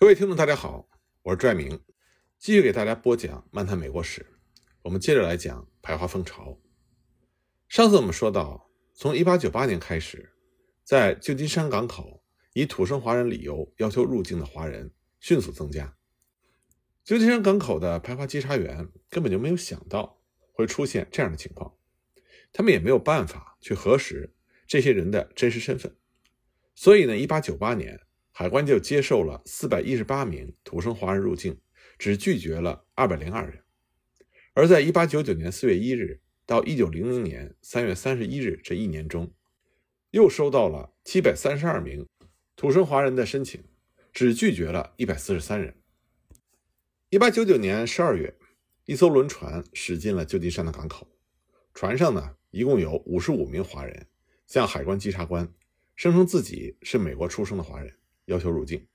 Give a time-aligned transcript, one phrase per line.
[0.00, 0.88] 各位听众，大家好，
[1.20, 1.78] 我是拽明，
[2.38, 4.22] 继续给大家播讲《漫谈美国史》。
[4.80, 6.58] 我们接着来讲排华风潮。
[7.68, 10.32] 上次我们说到，从1898年开始，
[10.84, 12.24] 在旧金山港口
[12.54, 14.90] 以土生华人理由要求入境的华人
[15.20, 15.94] 迅速增加。
[17.04, 20.18] 旧金山港口的排华稽查员根本就没有想到
[20.54, 21.76] 会出现这样的情况，
[22.54, 24.34] 他们也没有办法去核实
[24.66, 25.94] 这些人的真实身份，
[26.74, 28.00] 所以呢，1898年。
[28.40, 31.60] 海关就接受了四百一十八名土生华人入境，
[31.98, 33.62] 只拒绝了二百零二人。
[34.54, 39.30] 而在一八九九年四月一日到一九零零年三月三十一日这一年中，
[40.12, 42.08] 又收到了七百三十二名
[42.56, 43.62] 土生华人的申请，
[44.10, 45.76] 只拒绝了一百四十三人。
[47.10, 48.34] 一八九九年十二月，
[48.86, 51.06] 一艘轮船驶进了旧金山的港口，
[51.74, 54.06] 船上呢一共有五十五名华人，
[54.46, 55.46] 向海关稽查官
[55.94, 57.99] 声称自己是美国出生的华人。
[58.26, 58.86] 要求入境，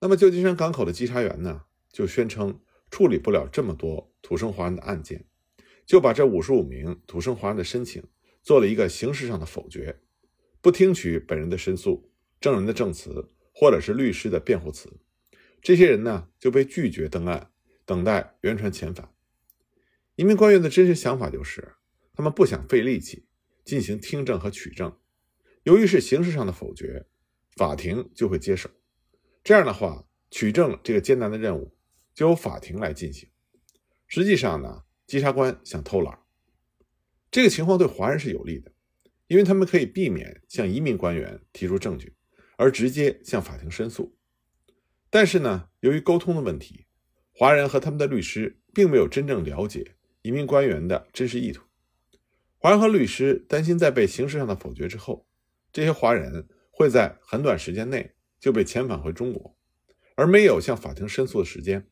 [0.00, 5.24] 那么旧金山港口的稽查员呢，就宣称处理不了这么多土生华人的案件，
[5.86, 8.02] 就把这五十五名土生华人的申请
[8.42, 10.00] 做了一个形式上的否决，
[10.60, 15.00] 不听取本人的申诉、证人的证词或者是律师的辩护词，
[15.62, 17.50] 这些人呢就被拒绝登岸，
[17.86, 19.10] 等待原船遣返。
[20.16, 21.74] 移民官员的真实想法就是，
[22.12, 23.26] 他们不想费力气
[23.64, 24.96] 进行听证和取证，
[25.62, 27.06] 由于是形式上的否决。
[27.56, 28.68] 法庭就会接手，
[29.42, 31.74] 这样的话，取证这个艰难的任务
[32.14, 33.30] 就由法庭来进行。
[34.06, 36.18] 实际上呢，稽查官想偷懒，
[37.30, 38.70] 这个情况对华人是有利的，
[39.26, 42.14] 因为他们可以避免向移民官员提出证据，
[42.58, 44.14] 而直接向法庭申诉。
[45.08, 46.84] 但是呢，由于沟通的问题，
[47.32, 51.64] 华人和他们的律师并没有真正了解移民官员的真实意图。
[52.58, 55.26] 华人和律师担心，在被形式上的否决之后，
[55.72, 56.46] 这些华人。
[56.78, 59.56] 会在很短时间内就被遣返回中国，
[60.14, 61.88] 而没有向法庭申诉的时间。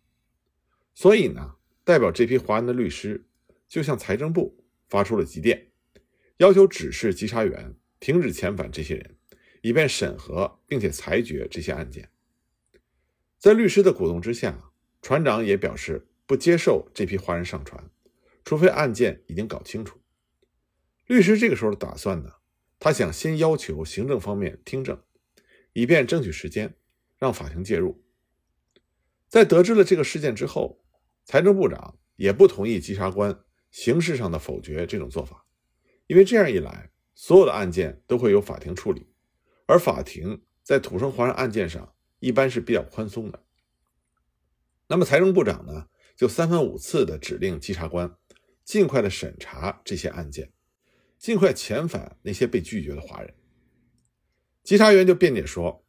[0.94, 3.26] 所以呢，代表这批华人的律师
[3.66, 5.72] 就向财政部发出了急电，
[6.36, 9.16] 要求指示稽查员停止遣返这些人，
[9.62, 12.10] 以便审核并且裁决这些案件。
[13.38, 17.90] 在律师的鼓动之下，船长也表示不接受这批华人上船，
[18.44, 19.98] 除非案件已经搞清楚。
[21.06, 22.30] 律师这个时候的打算呢？
[22.84, 25.02] 他想先要求行政方面听证，
[25.72, 26.76] 以便争取时间，
[27.16, 28.04] 让法庭介入。
[29.26, 30.84] 在得知了这个事件之后，
[31.24, 35.46] 财政部长也不同意稽查官形式上的否决这种做法，
[36.08, 39.06] 因为这样一来，所有的案件都会由法庭处理，
[39.64, 43.42] 而法庭在土生华人案件上一般是比较宽松的。
[44.88, 48.14] 那么，财政部长呢，就三番五次的指令稽查官
[48.62, 50.52] 尽快的审查这些案件。
[51.24, 53.32] 尽快遣返那些被拒绝的华人。
[54.62, 55.82] 稽查员就辩解说，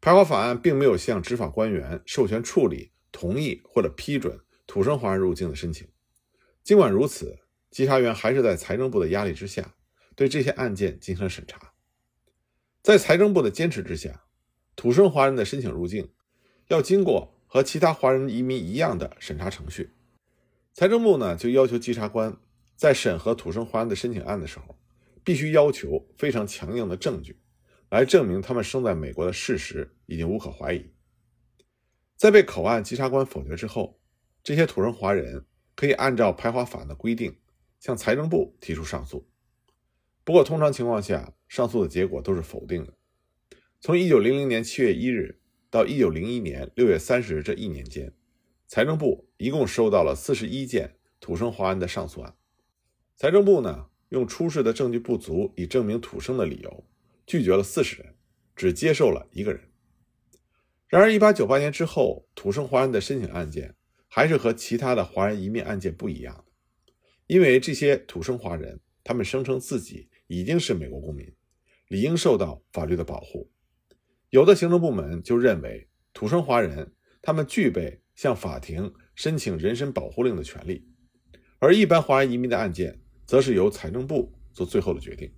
[0.00, 5.86] 排华法案并没有向执法官员授权处理、同意或者批准土生华人入境的申请。
[6.64, 7.38] 尽管如此，
[7.70, 9.76] 稽查员还是在财政部的压力之下，
[10.16, 11.72] 对这些案件进行了审查。
[12.82, 14.24] 在财政部的坚持之下，
[14.74, 16.10] 土生华人的申请入境
[16.66, 19.92] 要经过和其他华人移民一样的审查程序。
[20.72, 22.36] 财政部呢，就要求稽查官
[22.74, 24.76] 在审核土生华人的申请案的时候。
[25.24, 27.38] 必须要求非常强硬的证据，
[27.90, 30.92] 来证明他们生在美国的事实已经无可怀疑。
[32.16, 34.00] 在被口岸稽查官否决之后，
[34.42, 37.38] 这些土生华人可以按照排华法的规定
[37.78, 39.28] 向财政部提出上诉。
[40.22, 42.94] 不过，通常情况下，上诉的结果都是否定的。
[43.80, 48.12] 从1900年7月1日到1901年6月30日这一年间，
[48.66, 52.36] 财政部一共收到了41件土生华人的上诉案。
[53.16, 53.89] 财政部呢？
[54.10, 56.84] 用出示的证据不足以证明土生的理由，
[57.26, 58.14] 拒绝了四十人，
[58.54, 59.60] 只接受了一个人。
[60.88, 63.76] 然而，一八九八年之后，土生华人的申请案件
[64.08, 66.92] 还是和其他的华人移民案件不一样的，
[67.28, 71.32] 因为这些土生华人，他们声称自己已经是美国公民，
[71.86, 73.48] 理应受到法律的保护。
[74.30, 76.92] 有的行政部门就认为，土生华人
[77.22, 80.88] 他们具备向法庭申请人身保护令的权利，
[81.60, 83.00] 而一般华人移民的案件。
[83.30, 85.32] 则是由财政部做最后的决定。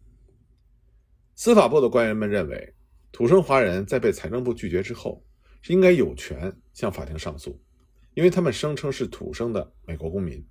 [1.35, 2.75] 司法部的官员们认为，
[3.13, 5.23] 土生华人在被财政部拒绝之后，
[5.61, 7.63] 是应该有权向法庭上诉，
[8.15, 10.43] 因为他们声称是土生的美国公民。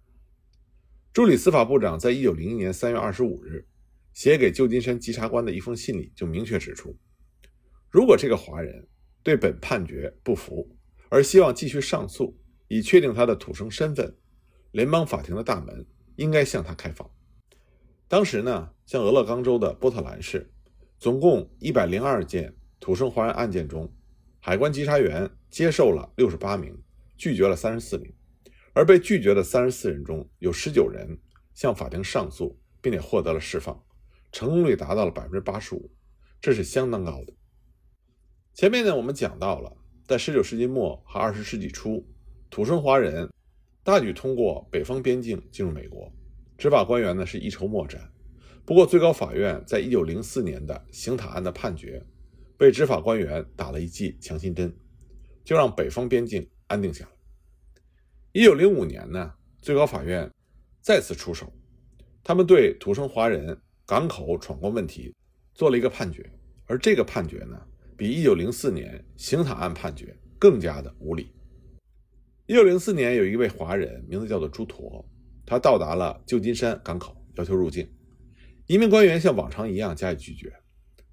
[1.11, 3.67] 助理司法部长在一九零一年三月二十五日
[4.13, 6.95] 写给旧金山稽查官的一封信里就明确指出，
[7.89, 8.88] 如果这个华人
[9.23, 10.77] 对本判决不服，
[11.09, 14.15] 而希望继续上诉以确定他的土生身份，
[14.73, 15.83] 联邦法庭的大门
[16.17, 17.11] 应该向他开放。
[18.12, 20.52] 当时呢，像俄勒冈州的波特兰市，
[21.00, 23.90] 总共一百零二件土生华人案件中，
[24.42, 26.78] 海关稽查员接受了六十八名，
[27.16, 28.13] 拒绝了三十四名，
[28.74, 31.18] 而被拒绝的三十四人中有十九人
[31.54, 33.81] 向法庭上诉，并且获得了释放，
[34.34, 35.90] 成功率达到了百分之八十五，
[36.42, 37.34] 这是相当高的。
[38.54, 39.74] 前面呢，我们讲到了，
[40.06, 42.06] 在十九世纪末和二十世纪初，
[42.50, 43.31] 土生华人
[43.86, 46.12] 大举通过北方边境进入美国，
[46.62, 48.08] 执法官员呢是一筹莫展。
[48.63, 52.06] 不过，最高法院在一九零四年的刑塔案的判决，
[52.56, 54.72] 被执法官员打了一剂强心针，
[55.44, 57.12] 就让北方边境安定下来。
[58.31, 60.31] 一九零五年呢，最高法院
[60.81, 61.52] 再次出手，
[62.24, 65.12] 他们对土生华人港口闯关问题
[65.56, 66.31] 做了一个判决，
[66.68, 67.60] 而这个判决呢，
[67.98, 71.34] 比一九零四年刑塔案判决更加的无理。
[72.46, 75.04] 一九零四年，有一位华人，名字叫做朱驼，
[75.45, 77.91] 他到达了旧金山港口，要求入境。
[78.67, 80.53] 移民官员像往常一样加以拒绝，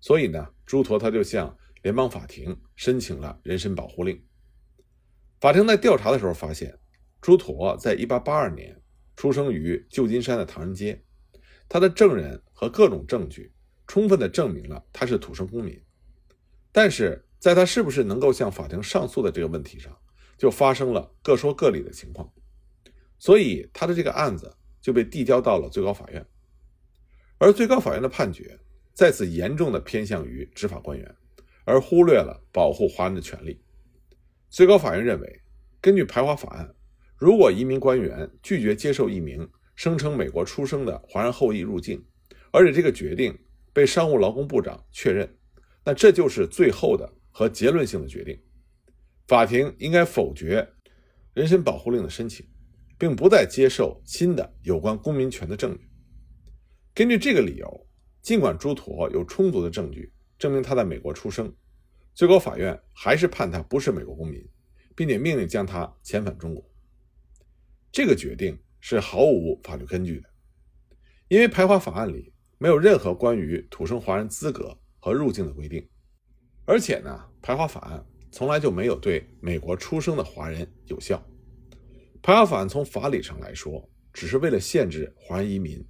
[0.00, 4.22] 所以呢，朱陀他就向联邦法庭申请了人身保护令。
[5.40, 6.78] 法庭在调查的时候发现，
[7.20, 8.80] 朱陀在1882年
[9.16, 11.04] 出生于旧金山的唐人街，
[11.68, 13.52] 他的证人和各种证据
[13.86, 15.82] 充分的证明了他是土生公民，
[16.70, 19.96] 但是在他是不是能够向法庭上诉的这个问题上，
[20.36, 22.32] 就发生了各说各理的情况，
[23.18, 26.24] 所以他的这个案子就被递交到了最高法院。
[27.38, 28.58] 而最高法院的判决
[28.94, 31.16] 再次严重的偏向于执法官员，
[31.64, 33.62] 而忽略了保护华人的权利。
[34.48, 35.40] 最高法院认为，
[35.80, 36.74] 根据排华法案，
[37.16, 42.04] 如果移民官员拒绝接受一名声称美国出生的华人后裔入境，
[42.50, 43.38] 而且这个决定
[43.72, 45.38] 被商务劳工部长确认，
[45.84, 48.36] 那这就是最后的和结论性的决定。
[49.28, 50.66] 法庭应该否决
[51.34, 52.44] 人身保护令的申请，
[52.98, 55.88] 并不再接受新的有关公民权的证据。
[56.92, 57.86] 根据这个理由，
[58.20, 61.54] 尽管朱驼有充足的证据证明他在美国出生，
[62.12, 64.44] 最高法院还是判他不是美国公民，
[64.96, 66.68] 并且命令将他遣返中国。
[67.92, 70.28] 这个决定是毫无法律根据的，
[71.28, 75.88] 因为排华法案里没有任何关于土生华人资格和入境的规定，
[76.64, 81.24] 而且呢，排华法案从来就没有对美国出生的华人有效。
[82.28, 85.82] 排华法案从法理上来说，只是为了限制华人移民。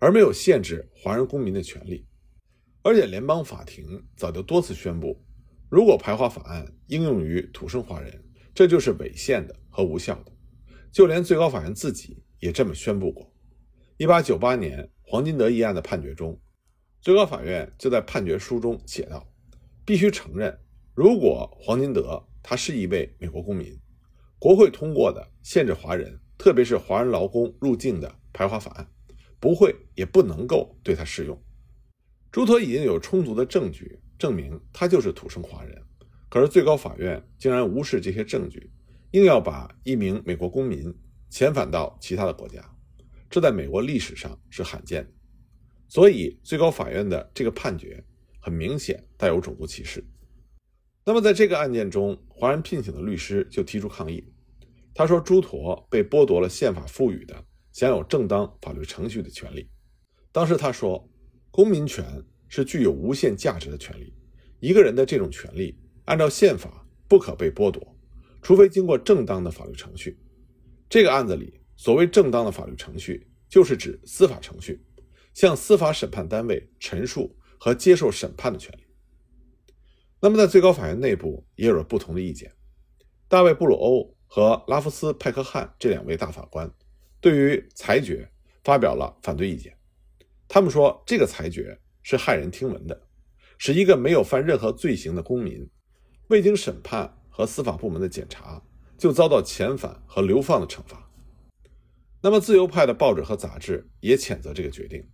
[0.00, 2.04] 而没有限制华人公民的权利，
[2.82, 5.24] 而且联邦法庭早就多次宣布，
[5.68, 10.32] 如果排华法案应用于土生华人，这就是违宪的和无效的。
[10.90, 13.32] 就连最高法院自己也这么宣布过。
[13.96, 16.36] 一八九八年黄金德一案的判决中，
[17.02, 19.24] 最高法院就在判决书中写道
[19.86, 20.58] ：“必须承认，
[20.92, 23.72] 如果黄金德他是一位美国公民，
[24.44, 28.86] 国会通过的限制华人，特别是华人劳工入境的排华法案。”
[29.40, 31.42] 不会，也不能够对他适用。
[32.30, 35.82] 朱托已经有充足的证据证明他就是土生华人，
[36.28, 38.70] 可是最高法院竟然无视这些证据，
[39.12, 40.94] 硬要把一名美国公民
[41.30, 42.62] 遣返到其他的国家，
[43.30, 45.10] 这在美国历史上是罕见的。
[45.88, 48.04] 所以，最高法院的这个判决
[48.40, 50.04] 很明显带有种族歧视。
[51.02, 54.22] 那么，在这个案件中，华人聘请的律师就提出抗议，
[54.94, 57.44] 他说朱驼被剥夺了宪法赋予的。
[57.74, 59.68] 享有正当法律程序的权利。
[60.30, 61.10] 当时他说
[61.50, 62.04] ：“公民权
[62.46, 64.14] 是具有无限价值的权利，
[64.60, 67.84] 一个人的这种权利按照宪法不可被剥夺，
[68.40, 70.16] 除非经过正当的法律程序。”
[70.88, 74.80] 这个案子里所谓正当的法律程序，就是指司法程序，
[75.34, 78.84] 向司法审判单位陈述和接受审判的权利。
[80.20, 82.52] 那么，在最高法院内部也有了不同的意见。
[83.26, 86.68] 大卫·布鲁欧和拉夫斯·派克汉这两位大法官。
[87.20, 88.28] 对于裁决
[88.64, 89.72] 发表了反对意见，
[90.48, 93.00] 他们说这个裁决是骇人听闻的，
[93.58, 95.70] 使一个没有犯任何罪行的公民，
[96.30, 98.60] 未经审判和司法部门的检查
[98.98, 101.08] 就遭到遣返和流放的惩罚。
[102.20, 104.98] 那么自由派的报纸和杂志也谴责这个决定，《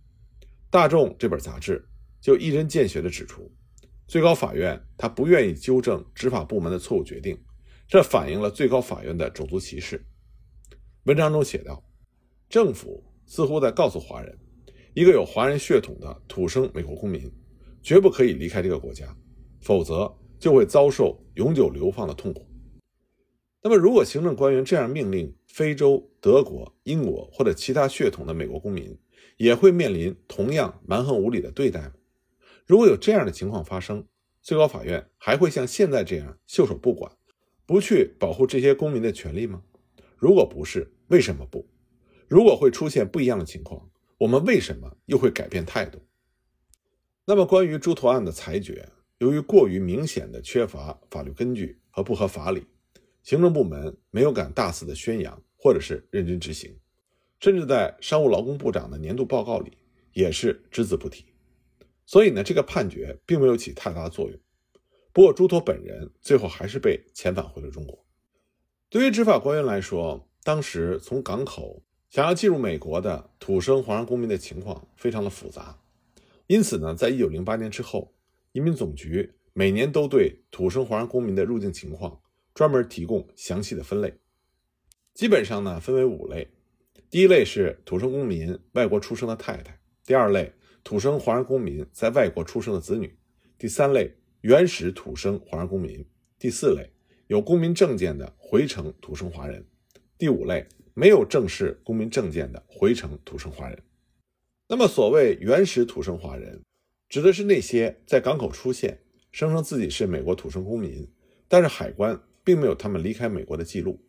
[0.71, 1.87] 大众》这本杂志
[2.19, 3.51] 就一针见血地指出，
[4.07, 7.39] 最高法院他不愿意纠正执法部门的错误决定，
[7.91, 10.01] 这反映了最高法院的种族歧视。
[11.03, 11.83] 文章中写道。
[12.47, 14.37] 政府似乎在告诉华人，
[14.93, 17.29] 一个有华人血统的土生美国公民
[17.81, 19.13] 绝不可以离开这个国家，
[19.59, 22.47] 否则就会遭受永久流放的痛苦。
[23.61, 28.97] 那么，如果行政官员这样命令非洲、德国、英国或者其他血统的美国公民，
[29.35, 31.93] 也会面临同样蛮横无理的对待吗？
[32.65, 34.05] 如果有这样的情况发生，
[34.41, 37.11] 最高法院还会像现在这样袖手不管，
[37.71, 39.63] 不去保护这些公民的权利吗？
[40.17, 41.65] 如果不是，为什么不？
[42.27, 45.97] 如果会出现不一样的情况，我们为什么又会改变态度？
[47.23, 52.65] 那么，关于朱图案的裁决，由于过于明显的缺乏法律根据和不合法理，
[53.23, 56.77] 行政部门没有敢大肆的宣扬或者是认真执行，
[57.39, 59.77] 甚至在商务劳工部长的年度报告里
[60.11, 61.23] 也是只字不提。
[62.05, 64.37] 所以呢，这个判决并没有起太大的作用。
[65.13, 68.05] 不过，朱托本人最后还是被遣返回了中国。
[68.89, 75.77] 对于执法官员来说，当时从港口想要进入美国的土生华人公民的情况非常的复杂，
[76.47, 78.13] 因此呢，在一九零八年之后，
[78.53, 82.21] 移民总局每年都对土生华人公民的入境情况
[82.53, 84.13] 专门提供详细的分类，
[85.13, 86.47] 基本上呢分为五类：
[87.09, 89.73] 第一类是土生公民外国出生的太太；
[90.05, 90.53] 第二类
[90.85, 93.09] 土生华人公民在外国出生的子女；
[93.57, 94.15] 第三类。
[94.41, 96.03] 原始土生华人公民，
[96.39, 96.89] 第四类
[97.27, 99.63] 有公民证件的回城土生华人，
[100.17, 103.77] 第五类没有正式公民证件的回城土生华人。
[104.67, 106.59] 那么，所谓原始土生华人，
[107.07, 111.07] 指的是那些在港口出现、声称自己是美国土生公民，
[111.47, 114.03] 但是海关并没有他们离开美国的记录。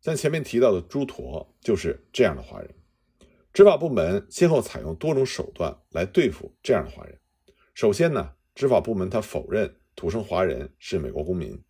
[0.00, 2.72] 像前面提到的朱驼就是这样的华人。
[3.52, 7.18] 执法部门先后采用多种手段来对付这样的华人。
[7.74, 8.37] 首先呢。
[8.58, 11.62] 执法部门他否认土生华人是美国公民，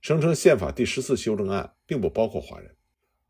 [0.00, 2.72] 声称宪法第十四修正案并不包括华人。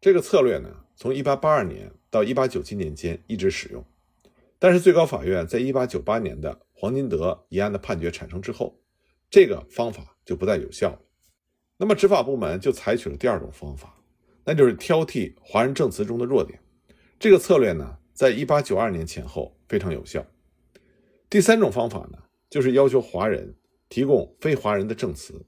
[0.02, 3.82] 这个策略呢，从1882年到1897年间一直使用。
[4.58, 8.78] 但是最高法院在1898年的黄金德一案的判决产生之后，
[9.30, 11.00] 这个方法就不再有效了。
[11.78, 13.99] 那么执法部门就采取了第二种方法，
[14.44, 16.61] 那就是挑剔华人证词中的弱点。
[17.18, 20.23] 这个策略呢，在1892年前后非常有效。
[21.30, 22.18] 第三种方法呢？
[22.48, 23.54] 就是要求华人
[23.88, 25.46] 提供非华人的证词。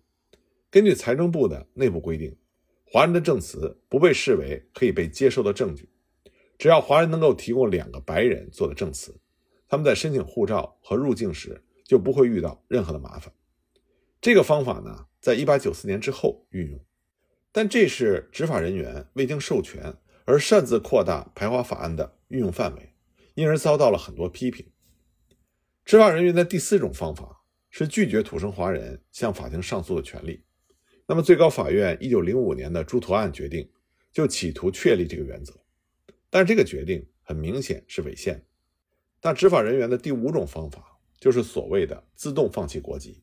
[0.70, 2.36] 根据财政部的内部规定，
[2.84, 5.88] 华人的证词不被视为可以被接受的证据。
[6.58, 9.18] 只要华人能够提供两个白人做的证词，
[9.68, 13.32] 他们在申请护照和入境时就不会遇到任何的麻烦。
[14.20, 16.84] 这个方法呢，在一八九四年之后运用，
[17.52, 22.92] 但这是执法人员未经授权而擅自扩大排华法案的运用范围，
[23.34, 24.66] 因而遭到了很多批评。
[25.88, 27.34] 执法人员的第四种方法
[27.70, 30.44] 是拒绝土生华人向法庭上诉的权利。
[31.06, 33.66] 那么，最高法院一九零五年的朱图案决定
[34.12, 35.54] 就企图确立这个原则，
[36.28, 38.44] 但这个决定很明显是违宪。
[39.22, 43.22] 那执法人员的第五种方法就是所谓的自动放弃国籍。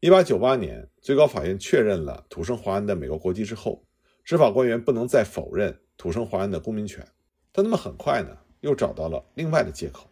[0.00, 3.82] 一八九八年，最高法院确认了土生华人的美国国籍之后，
[4.24, 7.02] 执法官员不能再否认土生华人的公民权，
[7.50, 10.06] 但他们很快呢又找到了另外的借口。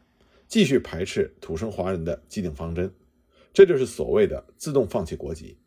[0.49, 2.95] 继续排斥土生华人的既定方针，
[3.53, 5.59] 这就是所谓的自动放弃国籍。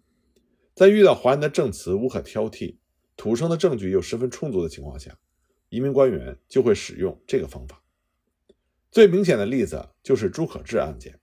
[0.74, 2.78] 在遇到华人的证词无可挑剔、
[3.18, 5.18] 土生的证据又十分充足的情况下，
[5.68, 7.84] 移民官员就会使用这个方法。
[8.90, 11.20] 最明显的例子就是朱可治案件。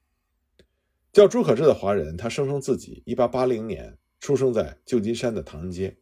[1.13, 5.97] 叫朱可治的华人，他声称自己1880年出生在旧金山的唐人街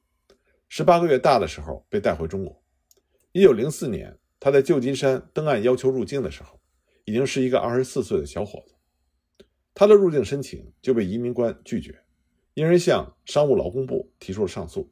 [0.71, 2.61] ，18个月大的时候被带回中国。
[3.33, 6.61] 1904年，他在旧金山登岸要求入境的时候。
[7.05, 8.75] 已经是一个二十四岁的小伙子，
[9.75, 12.03] 他的入境申请就被移民官拒绝，
[12.55, 14.91] 因而向商务劳工部提出了上诉。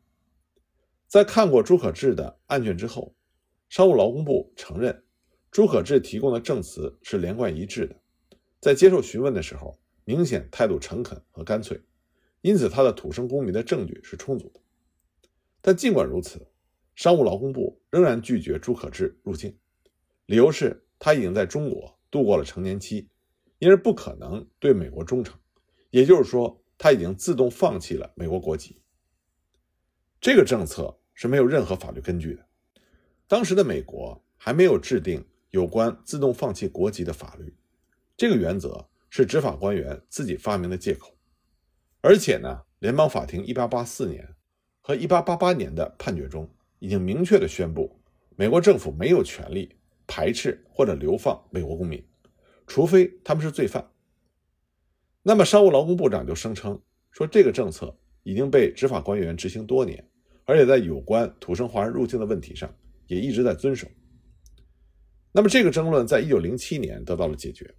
[1.09, 3.15] 在看过朱可治的案卷之后，
[3.69, 5.05] 商务劳工部承认
[5.51, 7.97] 朱可治提供的证词是连贯一致的，
[8.61, 11.81] 在接受询问的时候，明显态度诚恳和干脆，
[12.41, 14.61] 因此他的土生公民的证据是充足的。
[15.61, 16.47] 但尽管如此，
[16.95, 19.57] 商务劳工部仍然拒绝朱可治入境，
[20.27, 21.99] 理由是他已经在中国。
[22.13, 23.09] 度过了成年期，
[23.59, 25.37] 因而不可能对美国忠诚。
[25.91, 28.81] 也就是说，他已经自动放弃了美国国籍。
[30.21, 32.47] 这个政策是没有任何法律根据的。
[33.27, 37.57] 当时的美国还没有制定有关自动放弃国籍的法律，
[38.17, 41.17] 这个原则是执法官员自己发明的借口。
[42.03, 44.37] 而且呢，联邦法庭1884年
[44.81, 47.99] 和1888年的判决中已经明确的宣布，
[48.37, 49.75] 美国政府没有权利。
[50.15, 52.05] 排斥或者流放美国公民，
[52.67, 53.83] 除非他们是罪犯。
[55.23, 56.79] 那么，商务劳工部长就声称
[57.13, 60.07] 说，这个政策已经被执法官员执行多年，
[60.45, 62.71] 而且在有关土生华人入境的问题上
[63.07, 63.89] 也一直在遵守。
[65.33, 67.75] 那么，这个争论在一九零七年得到了解决。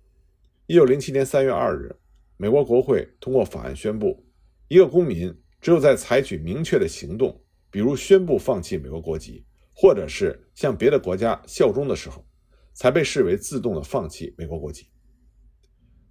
[0.66, 1.96] 一九零七年三月二日，
[2.38, 4.26] 美国国会通过法案，宣布
[4.70, 9.46] 一个公民只有在采取明确的行动，比如宣布放弃美国国籍。
[9.74, 12.26] 或者是向别的国家效忠的时候，
[12.74, 14.88] 才被视为自动的放弃美国国籍。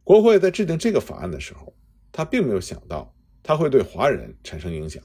[0.05, 1.73] 国会在制定这个法案的时候，
[2.11, 5.03] 他并没有想到他会对华人产生影响。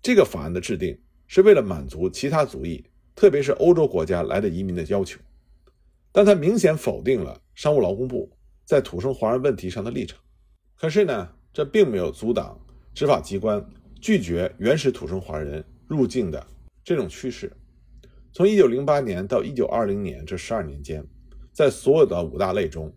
[0.00, 0.96] 这个法案的制定
[1.26, 2.84] 是为了满足其他族裔，
[3.14, 5.20] 特别是欧洲国家来的移民的要求，
[6.12, 8.30] 但他明显否定了商务劳工部
[8.64, 10.18] 在土生华人问题上的立场。
[10.76, 12.56] 可是呢，这并没有阻挡
[12.94, 13.62] 执法机关
[14.00, 16.46] 拒绝原始土生华人入境的
[16.88, 17.54] 这种趋势。
[18.32, 21.06] 从1908年到1920年这十二年间，
[21.52, 22.90] 在所有的五大类中，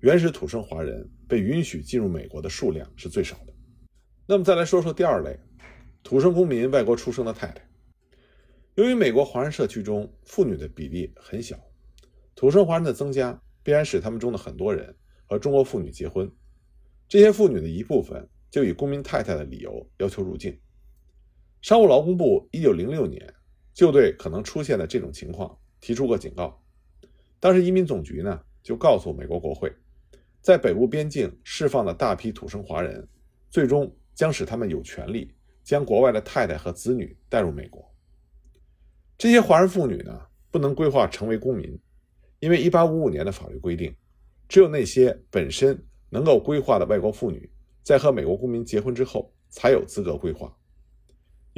[0.00, 3.54] 原始土生华人被允许进入美国的数量是最少的。
[4.26, 5.34] 那么再来说说第二类，
[6.02, 7.66] 土生公民外国出生的太太。
[8.74, 11.58] 由于美国华人社区中妇女的比例很小，
[12.34, 16.30] 土生华人的增加必然使他们中的很多人和中国妇女结婚。
[17.08, 20.54] 这些妇女的一部分就以公民太太的理由要求入境。
[21.62, 23.34] 商务劳工部1906年
[23.78, 26.60] 就对可能出现的这种情况提出过警告。
[27.38, 29.72] 当时移民总局呢就告诉美国国会，
[30.40, 33.08] 在北部边境释放了大批土生华人，
[33.48, 33.88] 最终。
[34.18, 35.32] 将使他们有权利
[35.62, 37.88] 将国外的太太和子女带入美国。
[39.16, 40.20] 这些华人妇女呢，
[40.50, 41.78] 不能规划成为公民，
[42.40, 43.94] 因为1855年的法律规定，
[44.48, 45.80] 只有那些本身
[46.10, 47.48] 能够规划的外国妇女，
[47.84, 50.52] 在和美国公民结婚之后，才有资格规划。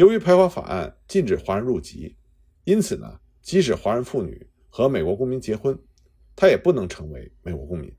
[0.00, 2.16] 由于排华法案禁止华人入籍，
[2.64, 5.78] 因此呢，即使华人妇女和美国公民结婚，
[6.34, 7.94] 她也不能成为美国公民。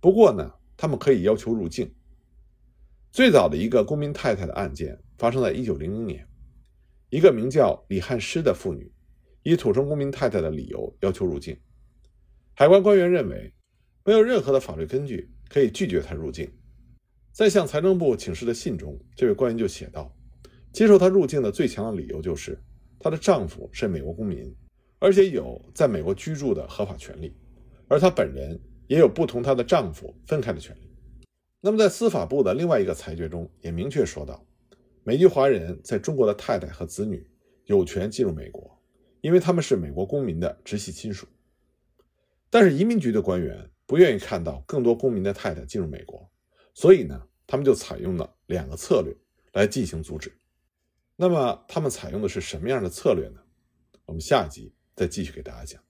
[0.00, 1.88] 不过呢，他们可以要求入境。
[3.12, 6.26] 最早的一个公民太太的案件发生在1900年，
[7.08, 8.90] 一个名叫李汉诗的妇女
[9.44, 11.56] 以土生公民太太的理由要求入境，
[12.54, 13.54] 海关官员认为
[14.04, 16.52] 没有任何的法律根据可以拒绝她入境。
[17.30, 20.12] 在向财政部请示的信中，这位官员就写道
[20.72, 22.58] ：“接受她入境的最强的理由就是
[22.98, 24.54] 她的丈夫是美国公民，
[24.98, 27.36] 而且有在美国居住的合法权利，
[27.88, 30.90] 而她本人也有不同她的丈夫分开的权利。”
[31.64, 34.44] 那么，在司法部的另外一个裁决中也明确说到，
[35.04, 37.24] 美籍华人在中国的太太和子女
[37.66, 38.76] 有权进入美国，
[39.20, 41.26] 因为他们是美国公民的直系亲属。
[42.50, 46.28] 但是移民局的官员不愿意看到更多公民的太太进入美国，
[46.74, 49.14] 所以呢，他们就采用了两个策略
[49.52, 50.32] 来进行阻止。
[51.16, 53.40] 那么，他们采用的是什么样的策略呢？
[54.06, 55.80] 我们下一集再继续给大家讲。